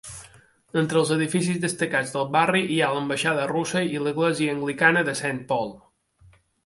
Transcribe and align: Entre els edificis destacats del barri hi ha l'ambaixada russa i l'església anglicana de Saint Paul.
Entre 0.81 0.97
els 1.01 1.09
edificis 1.15 1.59
destacats 1.65 2.13
del 2.15 2.25
barri 2.35 2.61
hi 2.75 2.79
ha 2.81 2.89
l'ambaixada 2.95 3.45
russa 3.53 3.85
i 3.91 4.01
l'església 4.07 4.57
anglicana 4.59 5.05
de 5.11 5.15
Saint 5.21 5.43
Paul. 5.53 5.71